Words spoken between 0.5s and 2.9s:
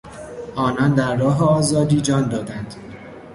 آنان در راه آزادی جان دادند.